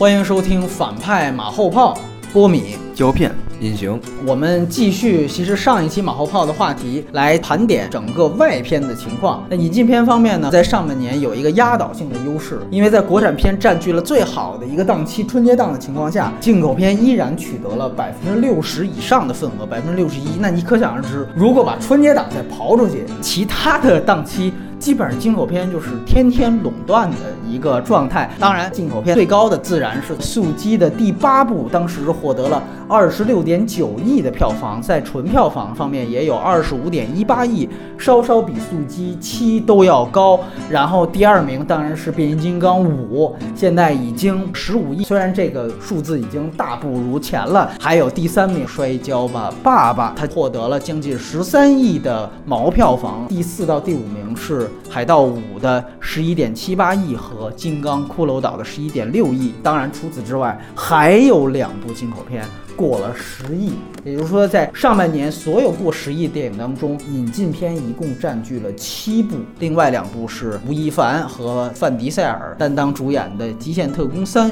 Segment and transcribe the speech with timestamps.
[0.00, 1.94] 欢迎收听反派马后炮，
[2.32, 2.74] 波米。
[2.94, 3.30] 胶片
[3.60, 9.44] 隐形，我们继续，其实上一期马后炮的话题来盘点整个外片的情况。
[9.50, 20.38] 那引进片方面呢，在上半年有一个压倒性的优势，因为在国产片占据了最好的一个档期春节档的情况下，进口片依然取得了百分之六十以上的份额，百分之六十一。
[20.38, 24.50] 那你可想而知，如果把春节档再刨出去，其他的档期。
[24.80, 27.16] 基本上进口片就是天天垄断的
[27.46, 28.30] 一个状态。
[28.40, 40.40] 当然，进口片最高的自然是《速激》的第八部，当时获得了二十六点九亿的票房，在纯票房方面也有二十五点一八亿，稍稍比《速激七》都要高。
[40.70, 47.70] 然后第二名当然是《变形金刚五》，现在已经十五亿，虽然这个数字已经大不如前了。
[47.78, 53.26] 还有第三名《摔跤吧，爸爸》，他获得了将近十三亿的毛票房。
[53.28, 54.69] 第四到第五名是。
[54.88, 62.44] 海盗五的十一点七八亿和金刚骷髅岛的十一点六亿，当然除此之外还有两部进口片
[62.76, 63.72] 过了十亿，
[64.04, 74.50] 也就是说在上半年所有过十亿电影当中，引进片一共占据了七部，另外两部是吴亦凡和范迪塞尔担当主演的《极限特工三》。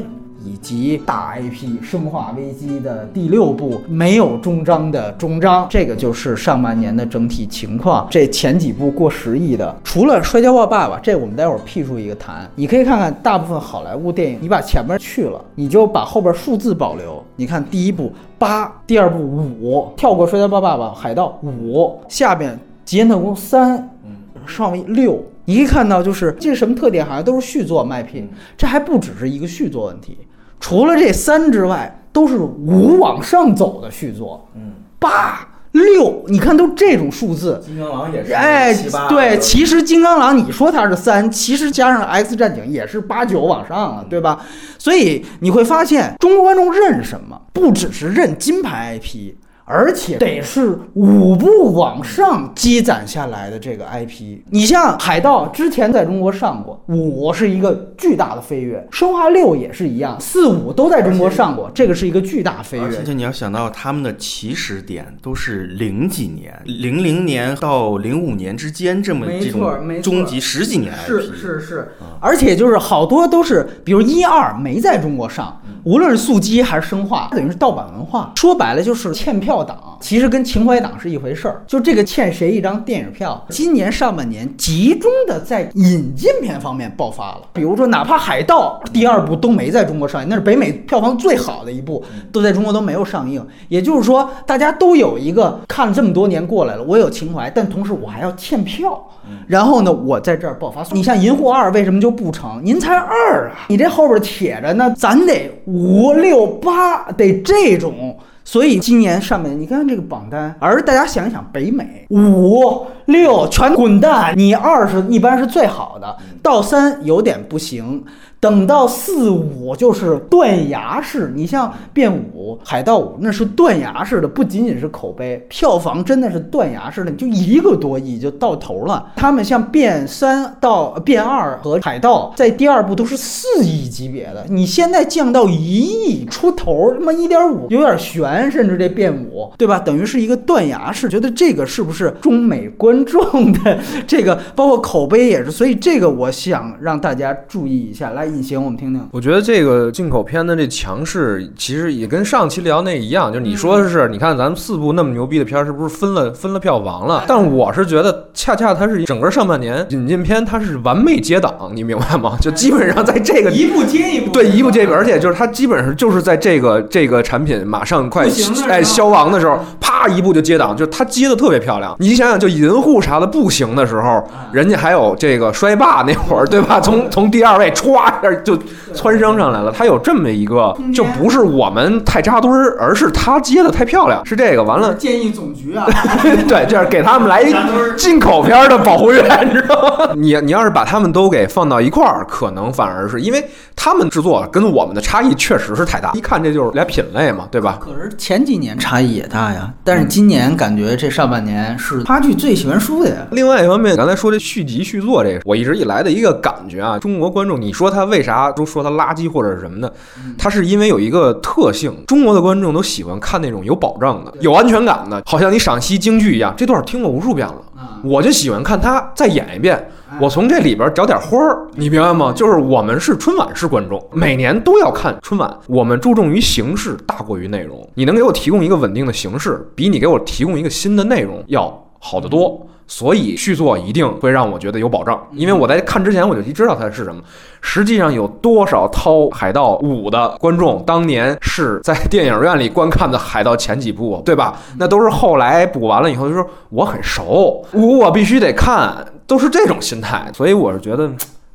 [0.48, 8.06] 以及大 IP《生化危机》的第六部没有终章的终章，这个就是上半年的整体情况。
[8.10, 12.50] 这前几部过十亿的，除了《摔跤吧，爸爸》，这我们待会儿辟出一个谈。
[12.54, 17.22] 你可以看看大部分好莱坞电影，你把前面去了，你就把后边数字保留。
[17.36, 22.52] 你看第一部八，第二部五，跳过《摔跤吧，爸爸》，海盗五，下边
[22.86, 24.12] 《极限特工三》，嗯，
[24.46, 25.22] 生化危六。
[25.44, 27.04] 你可以看到，就是这是什么特点？
[27.04, 30.18] 好像都是续作卖品，这还不只是一个续作问题。
[30.60, 34.48] 除了这三之外，都是五往上走的续作。
[34.54, 37.62] 嗯，八六，你看都这种数字。
[37.64, 38.32] 金刚狼也是。
[38.32, 38.74] 哎，
[39.08, 44.44] 对，其实金刚狼你说它是三，其实加上 X 战警也是八九往上了，对吧？
[44.78, 49.34] 所以你会发现，中国观众认什么，不只是认金牌 IP。
[49.68, 62.84] 而且得是五部往上积攒下来的这个 IP，你像海盗之前在中国上过，五是一个巨大的飞跃，生化六也是一样，四五都在中国上过，这个是一个巨大飞跃。
[62.84, 71.88] 而且你要想到他们的起始点都是零几年，零零年到零五年之间这么这种终极十几年 IP，是是是，
[72.20, 79.57] 而且就是好多都是，比如一二没在中国上，无论是速激还是生化，等于是盗版文化，说白了就是欠票。
[79.64, 83.44] 党其实跟情怀党是一回事儿，就这个欠谁一张电影票。
[83.48, 92.02] 今年上半年集中的在引进片方面爆发了，比如说哪怕《海盗》第二部都没在中国上映，那是北美票房最好的一部，
[92.32, 93.44] 都在中国都没有上映。
[93.68, 99.04] 也就是说，大家都有一个看了这么多年过来了，我有情怀，但同时我还要欠票。
[99.46, 100.82] 然后呢，我在这儿爆发。
[100.92, 102.60] 你像《银护二》为什么就不成？
[102.64, 108.16] 您才二啊，你这后边铁着呢，咱得五六八，得这种。
[108.48, 118.02] 所以今年上面你看这个榜单，而大家想一想，北美五六全滚蛋，你二是一般是最好的，到三有点不行。
[118.40, 129.12] 等到四五就是断崖式，你像变五、海盗五，那是断崖式的，不仅仅是口碑，票房真的是断崖式的，就一个多亿就到头了。
[129.16, 139.80] 他们像变三到变二和海盗，在第二部都是四亿级别的，你现在降到一亿出头，他妈一点五有点悬，甚至这变五，对吧？
[139.80, 143.76] 等于是一个断崖式，觉得这个是不是中美观众的
[144.06, 148.27] 这个，包括口碑也是，所以这个我想让大家注意一下来。
[148.28, 149.02] 隐形，我们听听。
[149.10, 157.24] 我觉得这个进口片的这强势，其实也跟上期聊那一样，就是你说的是，你看咱们四部那么牛逼的片儿，是不是分了分了票房了？
[157.26, 162.36] 但我是觉得，恰恰它是整个上半年引进片，它是完美接档，你明白吗？
[162.40, 168.26] 就基本上在这个一部接一部，对，一部接一部，而且就是它基本上就是在这个这个产品马上快
[168.68, 171.94] 哎消亡的时候，啪一部就接档，就它接的特别漂亮。
[171.98, 174.22] 你想想，就银护啥的不行的时候，
[174.52, 176.80] 人家还有这个衰霸那会儿，对吧？
[176.80, 178.12] 从从第二位歘。
[178.44, 178.56] 就
[178.94, 184.62] 蹿升上来了，他有这么一个，就不是我们太扎堆儿，而是他接的太漂亮，是这个。
[184.62, 185.86] 完了，建议总局啊，
[186.46, 187.54] 对，就是给他们来一
[187.96, 190.12] 进口片的保护员，你知道吗？
[190.14, 193.42] 你你要是把他们都给放到一块儿，可能反而是因为
[193.74, 197.78] 他们制作跟我们的差异确实是太大，一看这就是俩品类嘛，对吧？
[197.80, 203.16] 可是前几年差异也大呀，但是今年感觉这上半年是差距最悬殊的呀。
[203.30, 208.07] 另外一方面，刚才说这续集续作这个，我一直以来的一个感觉啊，中国观众，你说他。
[208.08, 209.90] 为啥都说它垃圾或者是什么呢？
[210.36, 217.62] 它是因为有一个特性，中国的观众都喜欢看那种有保障的、有安全感的，好像你赏析京剧一样，这段听过无数遍了，
[218.02, 219.90] 我就喜欢看他再演一遍。
[220.18, 222.32] 我从这里边找点花儿，你明白吗？
[222.34, 225.54] 就是我们是春晚式观众，每年都要看春晚。
[225.66, 227.86] 我们注重于形式大过于内容。
[227.94, 232.66] 你能给我提供一个稳定的形式，比你给我提供一个新的内容要好得多。
[232.88, 237.22] 所以续作一定会让我觉得有保障，因为我在看之前我就知道它是什么。
[237.60, 244.58] 实际上有多少掏《海盗五》的观众当年是在电影院里观看的《海盗》前几部，对吧？
[244.78, 249.06] 那都是后来补完了以后就说我很熟，五我必须得看。
[249.28, 251.06] 都是这种心态，所以我是觉得，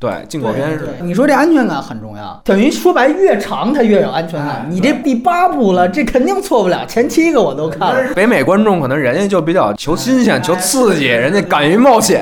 [0.03, 0.89] 对进口片是。
[0.99, 4.67] 你说这安全感很重要，等于说白越长它越有安全感。
[4.69, 6.85] 你这第八部了，这肯定错不了。
[6.85, 8.13] 前七个我都看了。
[8.13, 12.21] 北美观众可能人家就比较求新鲜、求刺激，人家敢于冒险。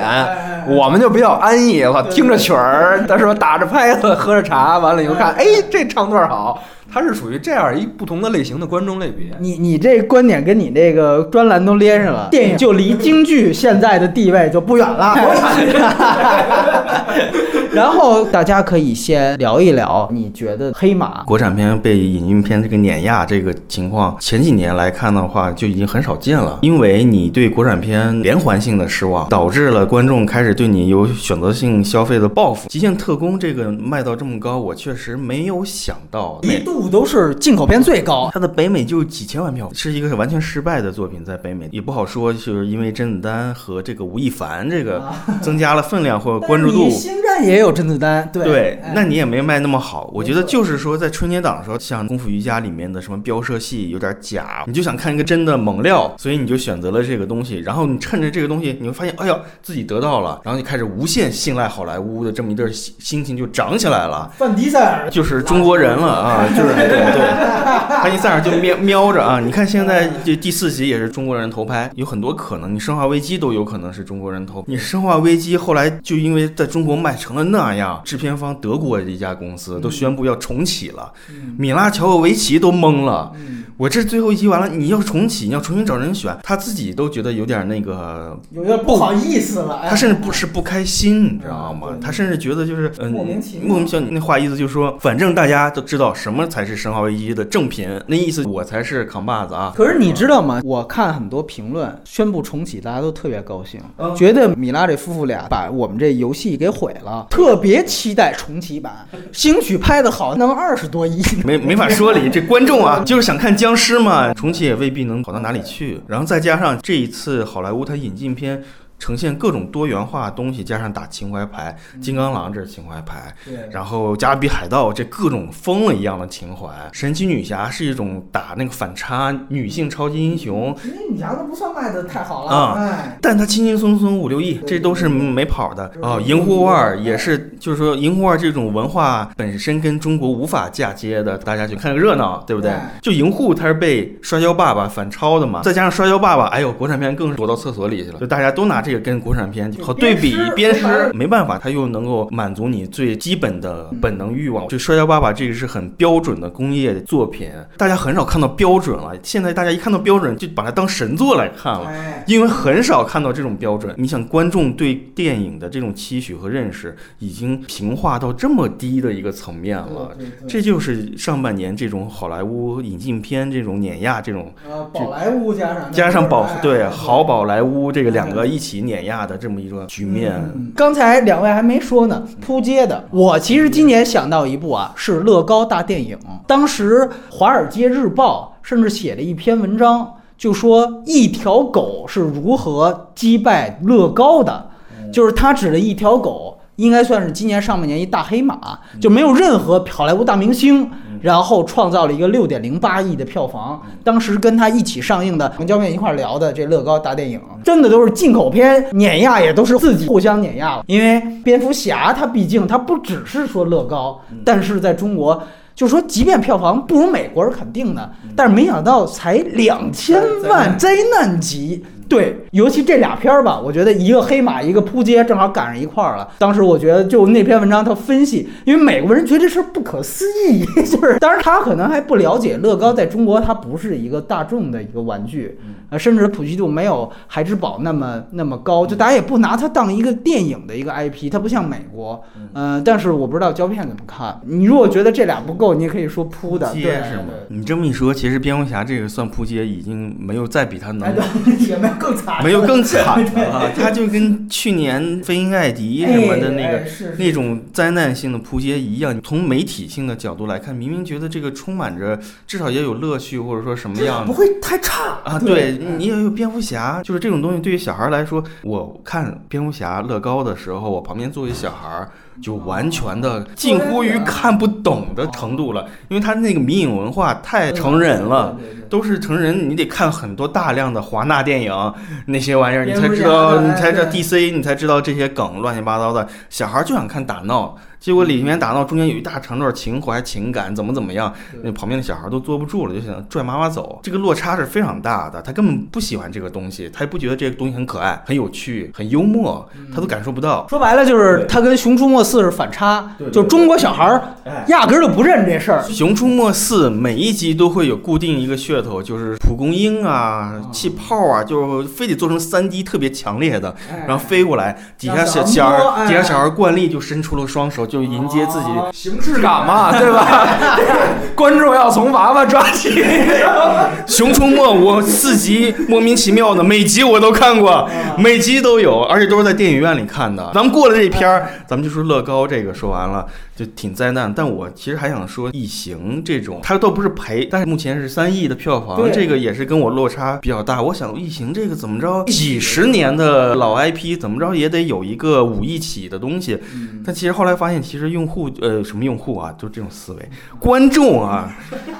[0.68, 6.62] 我们就比较安逸，了听着曲儿，他说打着拍子，喝着茶，完了以后看，哎，这唱段好。
[6.92, 9.28] 它是属于这样一不同的类型的观众类别。
[9.40, 15.16] 你你这观点跟你这个专栏都连上了， 电影就离京剧现在的地位就不远了。
[17.72, 26.58] 然后大家可以先聊一聊，你觉得黑马国产片被引进片这个碾压这个情况，前几年来看的话就已经很少见了。
[26.60, 32.68] 因为你对国产片连环性的失望，导致了观众开始对你有选择性消费的报复。
[32.68, 45.02] 极限特工这个卖到这么高，我确实没有想到，一度都是进口片最高，它的北美就几千万票，是一个完全失败的作品，在北美也不好说，就是因为甄子丹和这个吴亦凡这个
[45.40, 46.90] 增加了分量或关注度。
[46.90, 47.62] 星战也。
[47.62, 50.10] 有甄子丹，对，那你也没卖那么好。
[50.12, 57.58] 我觉得就是说，在春节档的时候，像《功夫瑜伽》里面的什么飙车戏有点假，你就想看一个真的猛料，所以你就选择了这个东西。
[57.58, 64.28] 然后你趁着这个东西，你会发现，哎呀，自己得到了，然后你开始无限信赖好莱坞的这么一阵心情就涨起来了。
[64.36, 69.38] 范迪塞尔就是中国人了啊，就 是对对，范迪塞尔就瞄瞄着啊。
[69.38, 74.64] 你看现在这第四集也是中国人投拍，有很多可能，你《生化危机》都有可能是中国人投。
[74.66, 77.42] 你《生化危机》后来就因为在中国卖成了。
[77.52, 81.12] 那样，制片方德国的一家公司都宣布要重启了，
[81.58, 83.32] 米拉乔沃维奇都懵了。
[83.76, 89.82] 我这最后一集完了，你要重启，你要重新找人选，他自己都觉得有点那个，有点不好意思了。
[89.88, 91.88] 他甚至不是不开心，你知道吗？
[92.00, 93.10] 他甚至觉得就是嗯。
[93.10, 93.76] 莫名其妙，
[94.10, 99.72] 那话意思就是说，反正大家都知道什么才是《生化危机》的正品，那意思我才是扛把子啊。
[99.74, 100.60] 可是你知道吗？
[100.62, 103.80] 我看很多评论宣布重启，大家都特别高兴，
[104.14, 108.92] 觉得米拉这夫妇俩把我们这游戏给毁了，特别期待重启版。
[109.32, 112.28] 兴许拍的好，能二十多亿，没没法说理。
[112.28, 115.98] 这观众啊，就是想看僵尸嘛，重启也未必能好到哪里去。
[116.06, 118.62] 然后再加上这一次好莱坞它引进片。
[119.02, 136.20] 呈现各种多元化东西，加上打情怀牌，金刚狼这是情怀牌，对，然后加勒比海盗这各种疯了一样的情怀，神奇女侠是一种打那个反差女性超级英雄，神奇女侠都不算卖的太好了啊，但它轻轻松松五六亿，这都是没跑的啊。
[136.20, 142.70] 银护二也是，就是说银护二这种文化本身跟中国无法嫁接的，大家去看个热闹，对不对？
[143.00, 148.91] 就银护它是被摔跤爸爸反超的嘛，再加上摔跤爸爸，哎呦，国产片更是躲到厕所里去了，就大家都拿这。
[148.98, 154.66] 跟国产片好对比，鞭尸没办法，他又能够满足你最基本的本能欲望。
[154.68, 159.12] 就《摔跤爸爸》这个是很标准的工业作品，大家很少看到标准了。
[159.22, 161.92] 现在大家一看到标准，就把它当神作来看了，
[162.26, 163.94] 因为很少看到这种标准。
[163.96, 170.16] 你想，观众对电影的这种期许和认识已经平化到这么低的一个层面了，
[170.48, 174.52] 这就是上半年这种好莱坞引进片这种碾压这种，
[174.92, 178.71] 宝莱坞加上加上宝对好宝莱坞这个两个一起。
[178.80, 180.42] 碾压的这么一个局面，
[180.74, 182.26] 刚才两位还没说呢。
[182.40, 186.18] 扑街的，我其实今年想到一部啊，是乐高大电影。
[186.46, 187.00] 当时
[187.30, 194.70] 《华尔街日报》甚至写了一篇文章，就说一条狗是如何击败乐高的，
[195.12, 198.58] 就是他指的一条狗，应该算是今年上半年一大黑马，
[199.00, 200.90] 就没有任何好莱坞大明星。
[201.22, 203.80] 然后创造了一个六点零八亿的票房。
[204.04, 210.84] 当时跟他一起上映的，跟焦面一块聊的这乐高大电影，真的都是进口片碾压，也都是自己互相碾压了。
[210.86, 215.42] 因为蝙蝠侠它毕竟它不只是说乐高，但是在中国，
[215.74, 221.84] 就说即便票房不如美国是肯定的，但是没想到才两千万，灾难级。
[222.12, 226.28] 对，尤其这俩片儿吧，我觉得一个黑马，一个扑街，正好赶上一块儿了。
[226.38, 235.58] 当时我觉得，就那篇文章他分析，因为美国人觉得这事儿不可思议， 就是当然他可能还不了解乐高在中国它不是一个大众的一个玩具，
[235.92, 244.40] 呃，甚至普及度没有孩之宝那么那么高，就大家也不拿它当一个电影的一个 IP，它不像美国，呃，但是我不知道胶片怎么看。
[244.46, 247.24] 你如果觉得这俩不够，你也可以说扑的，对是吗？
[247.48, 251.14] 你这么一说，其实蝙蝠侠这个算扑街，已经没有再比它能，
[251.68, 253.70] 也没有更惨，没有更惨的 了。
[253.76, 256.82] 它就跟去年飞鹰艾迪什么的那个
[257.18, 265.38] 那种灾难性的扑街一样，从媒体性的角度来看，明明觉得这个充满着至少也有乐趣，或者说什么样，不会太差啊？
[265.38, 272.08] 对你也有蝙蝠侠，就是这种东西对于小孩来说，我看蝙蝠侠乐高的时候，我旁边坐一小孩。
[272.40, 278.56] 就完全的近乎于看不懂的程度了，因为他那个迷影文化太成人了，
[278.88, 287.76] 都是成人，你得看很多大量的华纳电影那些玩意儿，你才知道，你才知道 DC，你才知道这些梗乱七八糟的，小孩就想看打闹。
[288.02, 291.32] 结果里面打闹中间有一大长段情怀情感怎么怎么样，
[291.62, 294.00] 那旁边的小孩都坐不住了，就想拽妈妈走。
[294.02, 300.66] 这个落差是非常大的，他根本不喜欢这个东西，他也不觉得这个东西很可爱、很有趣、很幽默，他都感受不到。
[300.68, 304.20] 说白了就是他跟《熊出没四》是反差，就中国小孩
[304.66, 305.80] 压根儿就不认这事儿。
[305.88, 313.72] 《熊出没四》每一集都会有固定一个噱头，就是蒲公英啊、气泡啊，就非得做成三 D 特别强烈的，
[314.08, 317.86] 然后飞过来，底下小小孩底下小孩惯例就伸出了双手。
[317.92, 320.48] 就迎接自己形式感嘛，对吧？
[321.36, 323.04] 观众要从娃娃抓起。
[324.08, 330.50] 熊出没，我四集莫名其妙的，每集我都看过，每集都有，而且都是在电影院里看的。
[330.54, 333.26] 咱们过了这篇儿，咱们就说乐高这个说完了。
[333.54, 340.80] 就挺灾难，但我其实还想说，异形这种，它倒不是赔，但是目前是三亿的票房，这个也是跟我落差比较大。
[340.80, 346.58] 我想异形这个怎么着，几十年的老 IP，怎么着也得有一个五亿起的东西。
[347.04, 350.28] 但其实后来发现，其实用户呃什么用户啊，就这种思维，
[350.58, 351.54] 观众啊，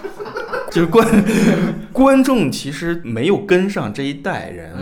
[0.72, 1.06] 就是观
[1.92, 4.72] 观众其实没有跟上这一代人。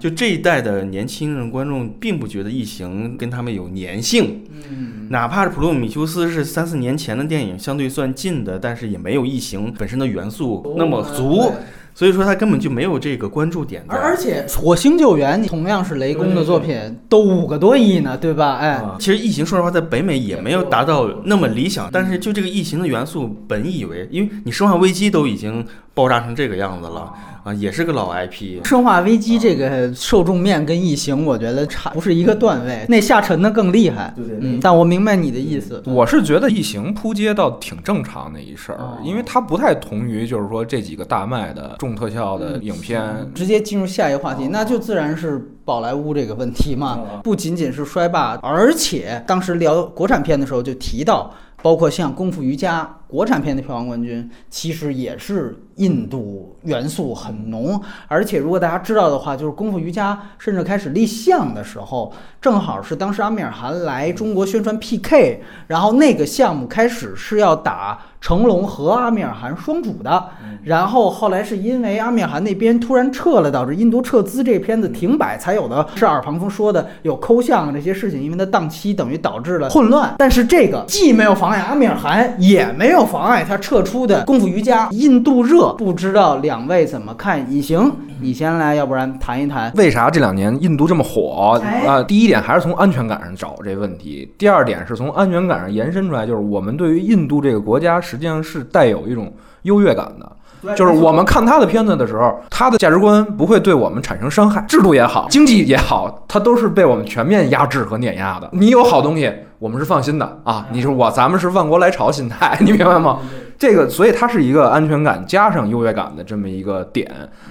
[0.00, 11.52] 就这一代的年轻人观众并不觉得异形跟他们有粘性，嗯，哪怕是普罗米修斯是三四年前的电影，相对算近的，但是也没有异形本身的元素那么足。
[11.92, 13.84] 所以说他根本就没有这个关注点。
[13.88, 18.56] 而且《火星救援》同样是雷公的作品，都五个多亿呢，对吧？
[18.56, 28.62] 哎，其实《异形》说实话在北美也没有达到那么理想，但是就这个异形的元素，本以为，因为你《生化危机》都已经爆炸成这个样子了啊，也是个老 IP。
[28.68, 34.12] 《生化危机》这个受众面跟《异形》我觉得差不是一个段位，那下沉的更厉害。
[34.16, 35.82] 对对，嗯，但我明白你的意思。
[35.86, 42.58] 我是觉得《异形》扑街倒挺正常的一事儿，因为它不太同于就是说这几个大卖的重特效的。
[42.60, 47.00] 影片直接进入下一个话题，那就自然是宝莱坞这个问题嘛。
[47.24, 51.32] 不仅仅是衰霸，而且当时聊国产片的时候就提到，
[51.62, 57.80] 包括像《功夫瑜伽》国产片的票房冠军，其实也是印度元素很浓。
[58.06, 67.98] 而且如果大家知道的话，就是《功夫瑜伽》甚至开始立项的时候，正好是当时阿米尔汗来中国宣传 PK，然后那个项目开始是要打。
[68.20, 70.24] 成龙和阿米尔汗双主的，
[70.64, 75.88] 然后后来是因为阿米尔汗那边突然撤了，导致印度撤资，这片子停摆才有的。
[75.94, 80.16] 是耳旁风说的有抠像这些事情，因为它档期等于导致了混乱。
[80.18, 84.88] 但是这个既没有妨碍阿米尔汗，也没有妨碍他撤出的功夫瑜伽。
[84.92, 87.40] 印度热，不知道两位怎么看？
[87.52, 92.02] 隐形，你先来，要不然谈一谈为啥这两年印度这么火啊？
[92.02, 98.00] 第一点还是从安全感上找这问题，第二点是从安全感上延伸出来，就是我们对于印度这个国家。
[98.00, 100.32] 实际上是带有一种优越感的，
[100.76, 108.48] 就是我们看他的片子的时候，他的价值观不会对我们产生伤害，制度也好，经济也好，它都是被我们全面压制和碾压的。
[108.52, 110.66] 你有好东西，我们是放心的啊！
[110.72, 113.18] 你说我，咱们是万国来朝心态， 你明白吗？
[113.60, 117.06] 这个，所以它是一个安全感加上优越感的这么一个点。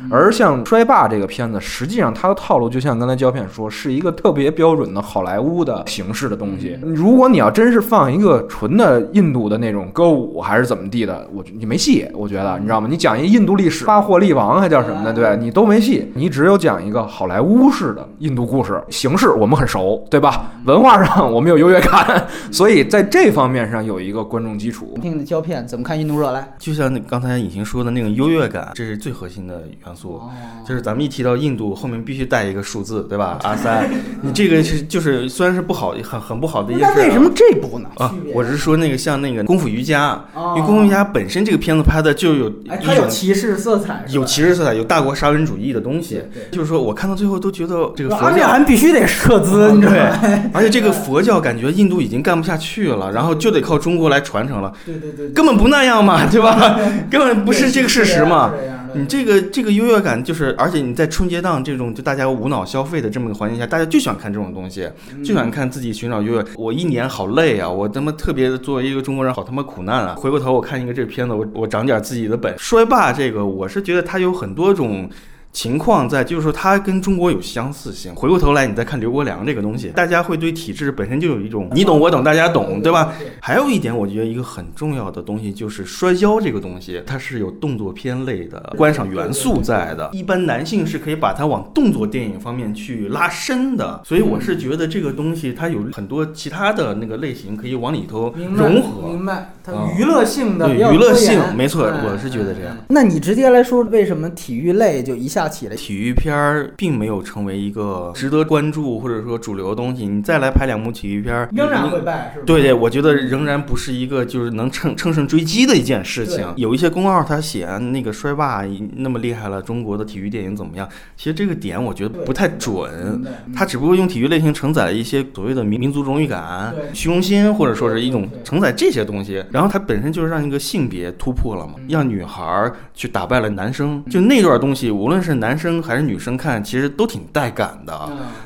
[0.10, 6.76] 而像《衰霸》这个片子，实际上它的套路就像刚才胶片说，是一个特别标准的好莱坞的形式的东西。
[6.82, 12.08] 如果你要真是放一个纯的印度的那种歌舞还是怎么地的，我你没戏。
[12.16, 12.88] 我觉得你知道吗？
[12.90, 16.12] 你讲一印度历史，巴霍利王还叫什么的，对你都没戏。
[16.16, 20.54] 你只有讲一个好莱坞式的印度故事，形式我们很熟，对吧？
[20.66, 24.98] 文化上我们有优越感，所以在这方面上有一个观众基础。
[25.00, 25.99] 听的胶片怎么看？
[26.00, 30.22] 印度热来，就像那刚才隐形说的那种优越感，这是最核心的元素。
[30.68, 33.40] 就是咱们一提到印度，后面必须带一个数字，对吧？
[33.44, 33.90] 阿三，
[34.22, 36.94] 你这个是就是虽然是不好，很很不好的一件事。
[36.96, 37.90] 那为什么这部呢？
[37.98, 40.20] 啊，我是说那个像那个功夫瑜伽，
[40.56, 46.22] 因为功夫瑜伽本身这个片子拍的就有一种歧视色彩，有歧视色彩，有大国沙文主义的东西。
[46.52, 50.20] 就是说我看到最后都觉得这个佛教还必须得撤资，你知道吗？
[50.54, 54.72] 而且这个 佛教感觉印度已经干不下去了，然后就得靠中国来传承了。
[54.86, 55.89] 对对对，根本不那样。
[55.90, 56.80] 样嘛， 对吧？
[57.10, 58.54] 根本不是这个事实嘛。
[58.96, 66.44] 你这个这个优越感就是，而且你在春节档这种就大家无脑消费的这么个环境下，大家就喜欢看这种东西，就喜欢看自己寻找优越。
[66.56, 70.16] 我一年好累啊，我他妈特别的作为一个中国人好他妈苦难啊！
[70.18, 72.56] 回过头我看一个这片子，我我长点自己的本。
[72.58, 75.08] 衰霸这个，我是觉得它有很多种。
[75.52, 78.14] 情况在，就是说它跟中国有相似性。
[78.16, 83.14] 回过头来，你再看刘国梁这个东西，大家会对体制本身就有一种你懂我懂，大家懂，对吧？
[83.42, 90.10] 还有一点，我觉得一个很重要的东西就是摔跤这个东西，它是有动作片类的观赏元素在的。
[90.14, 99.08] 一般男性是可以把它往动作电影方面去拉伸的，所以我是觉得这个东西它有很多其他的那个类型可以往里头融合。
[99.08, 102.78] 明白，它娱乐性的，对娱乐性，没错，我是觉得这样。
[102.90, 105.39] 那你直接来说，为什么体育类就一下？
[105.48, 110.08] 起来，体育片儿并没有成为一个值得关注或者说主流的东西。
[110.08, 112.46] 你再来拍两部体育片儿，仍然会败，是吧？
[112.46, 116.46] 对对，我觉得仍然不是一个就是能乘乘胜追击的一件事情。
[116.58, 118.64] 有一些公号他写那个衰霸
[118.96, 120.88] 那么厉害了，中国的体育电影怎么样？
[121.16, 123.24] 其实这个点我觉得不太准。
[123.56, 129.44] 他只不过用体育类型承载了一些所谓的民民族荣誉感、虚荣心，或者说是一种承载这些东西。
[129.52, 134.04] 然后它本身就是让一个性别突破了嘛，让女孩去打败了男生。
[134.10, 137.94] 就那段东西，无论是是男生还是女生看，其实都挺带感的。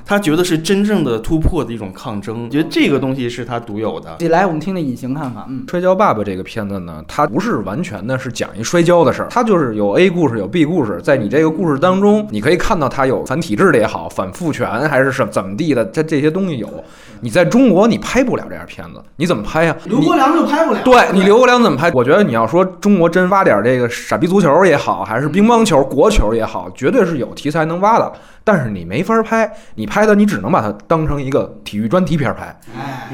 [0.05, 4.17] 他觉得是真正的突破的一种抗争，觉得这个东西是他独有的。
[4.27, 5.45] 来，我们听听隐形看法。
[5.47, 10.99] 嗯，《摔跤爸爸》这个片子呢，它不是完全的是讲一摔跤的事儿，它就是有 A 故事，有 B 故事。
[11.01, 16.67] 在你这个故事当中，你可以看到它有反体制的也好，反父权还是什怎么地的，这这些东西有。
[17.21, 19.75] 你在中国你拍不了这样片子，你怎么拍呀？
[19.85, 20.81] 刘国梁就拍不了。
[20.83, 21.89] 对你刘国梁怎么拍？
[21.93, 26.69] 我觉得你要说中国真挖点这个傻逼足球也好，还是乒乓球国球也好。
[26.73, 28.11] 绝对是有题材能挖的。
[28.45, 32.53] 但是你没法拍，你拍的你只能把它当成一个体育专题片拍。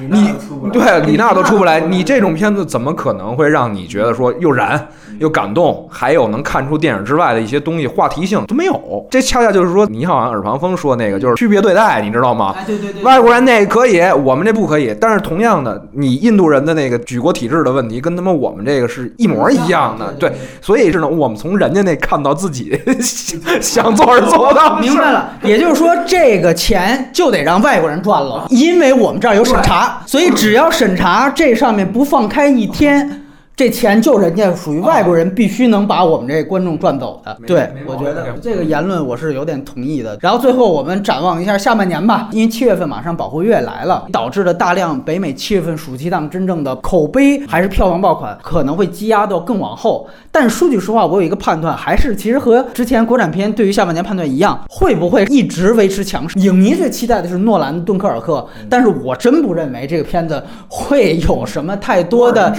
[0.10, 0.34] 你
[0.74, 4.88] 对李娜都出不来，你这种片子怎么可能会让你觉得说又燃
[5.20, 9.08] 又感动，还有能看出电影之外的一些东西，话题性都没有？
[9.12, 12.56] 这恰恰就是说，你好像耳旁风说那个就是区别对待，你知道吗？
[12.66, 14.96] 对对对，外国人那可以，我们这不可以。
[15.00, 20.12] 但是同样的，你印度人的那个举国体制的问题，跟他妈我们这个是一模一样的。
[20.14, 22.80] 对，所以是呢我们从人家那看到自己
[23.62, 24.80] 想做而做到。
[24.80, 25.32] 明白了。
[25.44, 33.26] 也就是说，这个钱就得让外国人赚了，因为我们这儿有审查，所以只要审查这上面不放开一天。
[33.60, 37.38] 这钱就人家属于外国人，必须能把我们这观众赚走的。
[37.46, 40.18] 对，我觉得这个言论我是有点同意的。
[40.22, 50.08] 然后最后我们展望一下下半年吧，因为七月份马上保护月来了，导致了大量北美七月份暑期档真正的口碑还是票房爆款可能会积压到更往后。
[50.32, 56.38] 但说句实话，我有一个判断，还是其实和之前国产片对于下半年判断一样，会不会一直维持强势？
[56.40, 58.34] 影迷最期待的是诺兰的《敦刻尔克》，
[58.70, 62.56] 但是我真不认为这个片子会有什么太多的，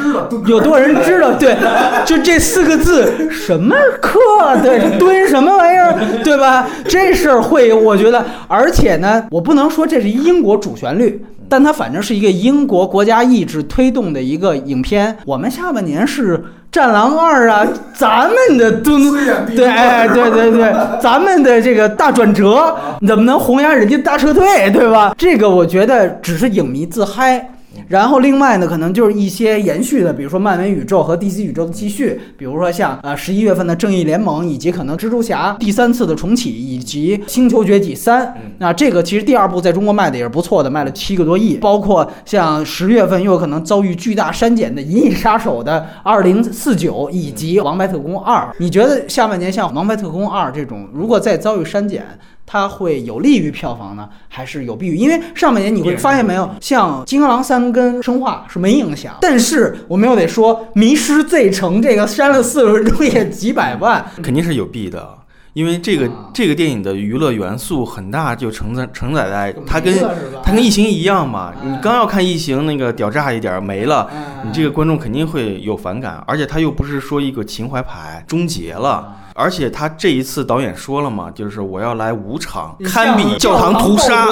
[0.46, 1.00] 有多少人？
[1.04, 1.56] 知道对，
[2.04, 4.18] 就这四个字什么克
[4.62, 6.68] 对蹲什么玩意儿对吧？
[6.86, 15.14] 这事儿会我觉得，而且呢，我不能说这是英国主旋律，但它反正是一个英国国家意志推动的一个影片。
[15.26, 16.38] 我们下半年是
[16.72, 19.12] 《战狼二》啊，咱们的蹲
[19.56, 22.74] 对哎对对对，咱们的这个大转折
[23.06, 25.12] 怎么能弘扬人家大撤退对吧？
[25.18, 27.50] 这个我觉得只是影迷自嗨。
[27.88, 38.34] 然后另外呢，可能就是一些延续的，比如说漫威宇宙和 DC 宇宙的继续，比如说像呃十一月份的正义联盟，以及可能蜘蛛侠第三次的重启，以及星球崛起三。
[38.58, 41.56] 那这个其实第二部在中国卖的也是不错的，卖了七个多亿。
[41.56, 48.42] 包括像十月份又有可能遭遇巨大删减的《银翼杀手》的二零四九，以及《王牌特工二》。
[48.58, 52.04] 你觉得下半年像《王牌特工二》这种，如果再遭遇删减？
[52.52, 54.96] 它会有利于票房呢，还是有弊于？
[54.96, 65.19] 因为上半年你会发现没有，像《金刚狼三》跟《生化》是没影响，但是我们又得说，《迷失罪城》这个删了四 分钟也几百万，肯定是有弊的。
[65.52, 69.94] 因为这个这个电影的娱乐元素很大，就承载承载在它跟
[70.42, 71.52] 它跟异形一样嘛。
[71.62, 74.08] 你刚要看异形那个屌炸一点没了，
[74.44, 79.16] 你这个观众肯定会有反感，而且他又不是说一个情怀牌终结了。
[79.34, 84.26] 而且他这一次导演说了嘛，就是我要来五场，堪比教堂屠杀，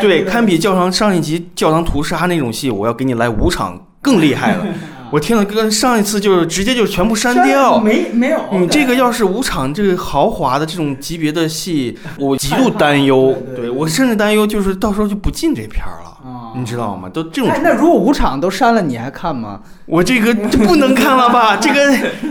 [0.00, 4.66] 对，堪比教堂上一集教堂屠杀那种戏，我要给你来五场更厉害的。
[5.10, 8.40] 我天呐，跟上一次就是直接就全部删掉，没没有。
[8.52, 13.36] 你这个要是五场这个豪华的这种级别的戏，我极度担忧。
[13.54, 16.15] 对我甚至担忧就是到时候就不进这片儿了。
[16.56, 17.08] 你知道吗？
[17.12, 19.60] 都这种哎，那如果五场都删了，你还看吗？
[19.86, 21.56] 我这个 这不能看了吧？
[21.60, 21.80] 这个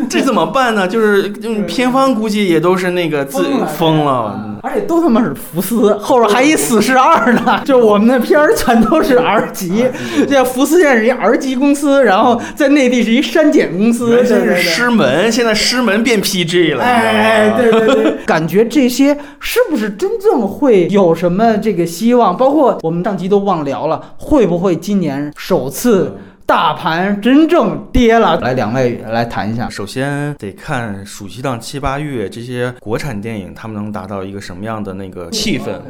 [0.10, 0.88] 这怎么办呢？
[0.88, 3.44] 就是就是片方估计也都是那个自
[3.78, 4.34] 疯了。
[4.44, 7.62] 嗯而且都他妈是福斯，后边还一死侍二呢。
[7.63, 9.86] 就我们的片儿全都是 R 级，
[10.28, 16.84] 这 福斯现在是一 R 级公司，然后在内地是一删减公司，这是师门，现在师门变 PG 了。
[16.84, 22.36] 哎，对对对，感觉这些是不是真正会有什么这个希望？
[22.36, 26.12] 包括我们上集都忘聊了，会不会今年首次
[26.48, 28.40] 大盘真正跌了？
[28.40, 29.68] 来，两位来谈一下。
[29.68, 35.82] 首先得看暑期档七八月这些国产电影，他们能达到一个什么样的那个气氛。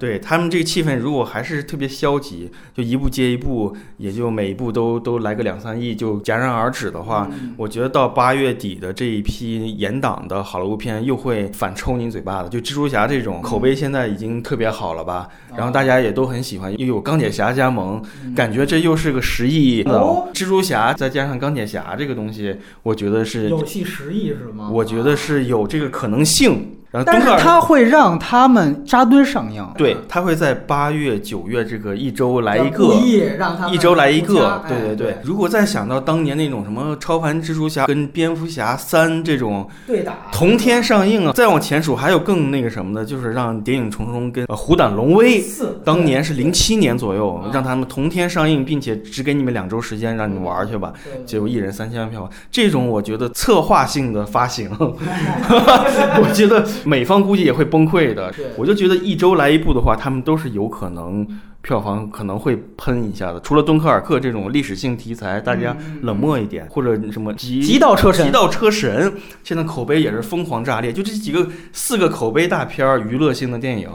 [0.00, 12.48] 对他们这个气氛，如果还是特别消极，就一部接一部，也就每一部都都来个两三亿，就戛然而止的话，我觉得到八月底的这一批严档的好莱坞片又会反抽你嘴巴子。
[12.48, 18.02] 就蜘蛛侠这种口碑现在已经特别好了吧，然后大家也都很喜欢，又有钢铁侠加盟，
[18.34, 24.70] 感觉这又是个十亿的哦蜘蛛侠，再加上钢铁侠这个东西，我觉得是，有戏十亿是吗？
[24.72, 26.78] 我觉得是有这个可能性。
[27.06, 32.94] 但是它会让他们扎堆上映，对，他会在八月、九月这个一周来一故个。
[32.96, 35.16] 意让他们一周来一个，对对哎对。
[35.24, 50.92] 如果再想到当年那种什么超凡蜘蛛侠跟蝙蝠侠三这种对打同天上映啊，再往前数还有更那个什么的，就是让谍影重重跟呃虎胆龙威四当年是零七年左右啊，让他们同天上映，并且只给你们两周时间让你们玩去吧，
[51.24, 58.46] 结果一人三千万票，这种我觉得策划性的发行， 我觉得美方估计也会崩溃的对。
[58.56, 61.26] 我就觉得一周来一部的话，他们都是有可能
[61.60, 63.40] 票房可能会喷一下的。
[63.40, 69.12] 除了敦刻尔克这种历史性题材，大家冷漠一点，或者什么极极道车神极道车神，
[69.44, 70.92] 现在口碑也是疯狂炸裂。
[70.92, 73.88] 就这几个四个口碑大片儿、娱乐性的电影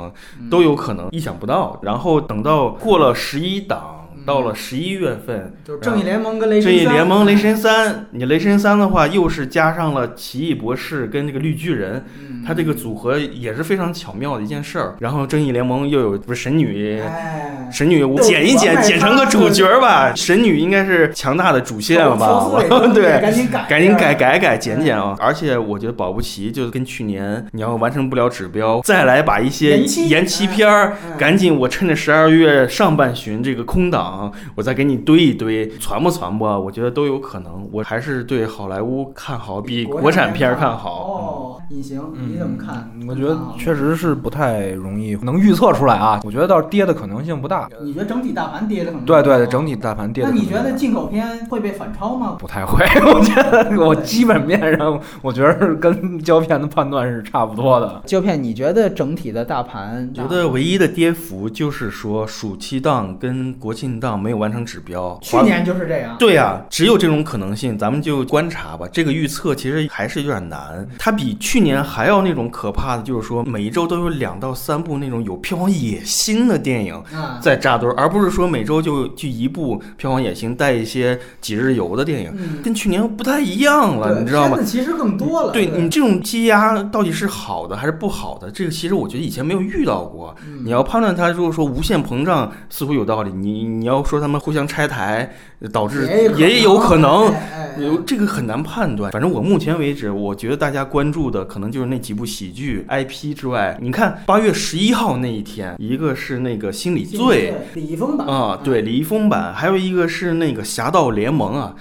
[0.50, 1.80] 都有可能意想不到。
[1.84, 3.97] 然后等到过了十一档。
[4.28, 14.96] 到了十一月份，就是正义联盟跟雷神正义三联盟、雷神三，你雷神三的话，又是加上了奇异博士跟这个绿巨人，嗯它这个组合也是非常巧妙的一件事儿。
[15.00, 20.14] 然后正义联盟又有不是神女，哎，神女我剪一剪，剪成个主角吧。
[20.14, 22.50] 神女应该是强大的主线了吧？
[22.94, 25.16] 对，赶紧改，赶紧改改改剪剪啊！
[25.20, 34.17] 而且我觉得保不齐就跟去年你要完成不了指标，再来把一些延期片儿嗯，赶紧我趁着十二月上半旬这个空档，
[34.56, 36.48] 我再给你堆一堆，传不传播？
[36.60, 37.68] 我觉得都有可能。
[37.72, 41.04] 我还是对好莱坞看好，比国产片儿看好。
[41.04, 42.90] 哦，隐形，你怎么看？
[43.08, 46.20] 我觉得确实是不太容易能预测出来啊。
[46.24, 47.70] 我觉得倒是跌的可能性不大。
[47.82, 49.06] 你觉得整体大盘跌的很？
[49.06, 50.30] 对对对，整体大盘跌的。
[50.30, 52.38] 那你觉得进口片会被反超吗？
[52.40, 52.86] 不太会？
[53.14, 58.02] 我觉得我基本面上，我觉得是跟胶片的判断是差不多的。
[58.06, 60.14] 胶片，你觉得整体的大盘？
[60.14, 65.18] 觉得唯一的跌幅就是说暑期档跟国庆档没有完成指标。
[65.22, 66.16] 去年就是这样。
[66.20, 68.88] 对呀、只有这种可能性，咱们就观察吧。
[68.94, 85.52] 这个预测其实还是有点难，它比去年还要那种可怕的，就是说每一周都有两到三部那种有票房野心的电影啊，在扎堆儿，而不是说每周就就一部票房野心带一些几日游的电影，嗯跟去年不太一样了，你知道吗其实更多了。
[85.52, 90.36] 对你这种积压到底是好的还是不好的，这个其实我觉得以前没有遇到过。
[90.46, 95.30] 嗯你要判断它，如果说无限膨胀似乎有道理，你你要说他们互相拆台，
[95.72, 96.08] 导致
[96.38, 97.34] 也有可能。
[97.80, 111.76] 有这个很难判断，反正我目前为止，我觉得大家关注的可能就是那几部喜剧 IP 之外，你看八月十一号那一天，一个是那个《心理罪》李易峰版啊，对，李易峰版，还有一个是那个《侠盗联盟》啊。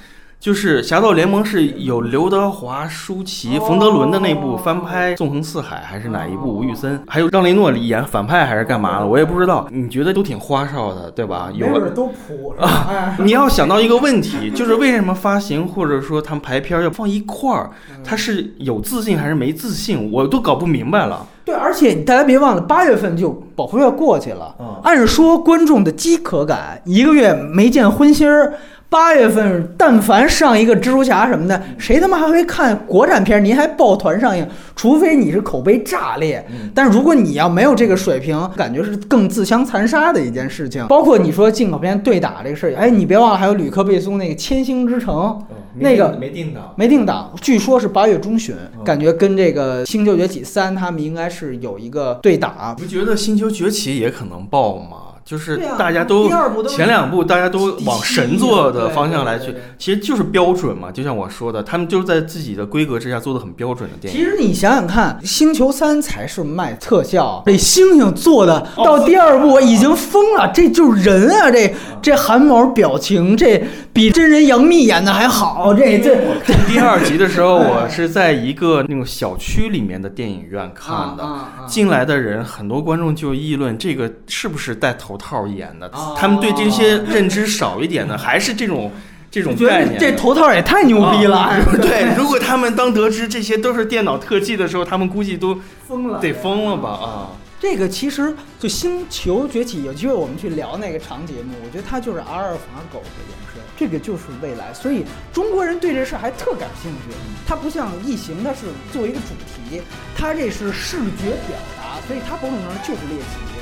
[0.47, 6.59] 就是《侠盗联盟》是有刘德华、舒淇、冯德伦的那部翻拍《纵横四海》，还是哪一部？
[6.59, 9.07] 吴宇森，还有让雷诺演反派还是干嘛的？
[9.09, 9.67] 我也不知道。
[9.73, 11.51] 你觉得都挺花哨的，对吧？
[11.53, 12.87] 有都谱是吧？
[12.89, 17.71] 哎你要想到一个问题，就是为什么发行或者说他们排片要放一块儿，
[18.05, 21.27] 他是有自信还是没自信，我都搞不明白了。
[21.45, 24.55] 对，而且大家别忘了，八月份就保护月过去了。
[24.61, 28.55] 嗯按说观众的饥渴感，一个月没见荤腥儿。
[28.89, 33.45] 八月份，但凡上一个蜘蛛侠什么的，谁他妈还会看国产片？
[33.45, 34.47] 您还抱团上映？
[34.75, 36.45] 除非你是口碑炸裂。
[36.73, 40.87] 但如果你要没有这个水平，感觉是更自相残杀的一件事情。
[40.87, 45.15] 包括你说进口片对打这个事儿，哎，你别忘了还有吕克贝松那个《千星之城》，
[45.79, 52.85] 那个没定档，没定档，据说是八月中旬，嗯感觉跟这个《星球崛起三》他们应该是有一个对打你。
[52.85, 54.99] 不觉得《星球崛起》也可能爆吗？
[55.27, 56.31] 就是大家都
[56.69, 60.89] 前两部大家都往神作的方向来去，其实就是标准嘛。
[60.93, 64.17] 就像我说的，他们就是在自己的规格之下做的很标准的电影。
[64.17, 71.51] 其实你想想看，《星球三》才是卖特效，这星星做的到第二部已经疯了，这就是人啊！
[71.51, 73.61] 这这汗毛表情，这
[73.93, 75.75] 比真人杨幂演的还好。
[75.75, 81.25] 这这第二集的时候， 我是在一个那种小区里面的电影院看的，
[81.67, 88.91] 进来的人很多观众就议论这个是不是带头套演的，他们对这些认知少一点的， 还是这种
[89.31, 89.99] 这种概念。
[89.99, 91.51] 这头套也太牛逼了！
[91.81, 96.89] 对，如果他们当得知这些都是电脑特技的时候，他们估计都疯了，得疯了吧？
[96.91, 97.29] 啊。
[97.59, 101.55] 这个其实就《星球崛起》，有机会我们去聊那个长节目。
[101.65, 104.75] 我觉得它就是阿尔法狗的延伸，这个就是未来。
[104.75, 107.17] 所以中国人对这事还特感兴趣。
[107.49, 109.33] 它不像《异形》，它是作为一个主
[109.71, 109.81] 题，
[110.15, 113.56] 它这是视觉表达，所以它某种程度上就是猎奇。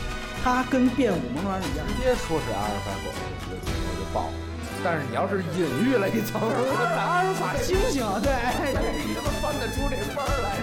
[0.45, 3.09] 它跟变五萌软一样，直接说是阿尔法狗，
[3.49, 4.37] 这个镜头就爆了。
[4.85, 8.29] 但是你要是隐喻了一层，阿尔法猩猩，对，
[9.09, 10.61] 你他妈翻得出这翻来，